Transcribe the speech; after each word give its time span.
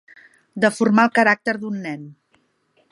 Deformar 0.65 1.05
el 1.09 1.13
caràcter 1.19 1.57
d'un 1.61 1.79
nen. 1.87 2.11